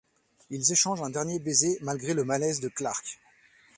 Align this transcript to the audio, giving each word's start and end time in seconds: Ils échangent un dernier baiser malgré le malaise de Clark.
Ils 0.49 0.71
échangent 0.71 1.03
un 1.03 1.11
dernier 1.11 1.37
baiser 1.37 1.77
malgré 1.83 2.15
le 2.15 2.23
malaise 2.23 2.59
de 2.59 2.69
Clark. 2.69 3.19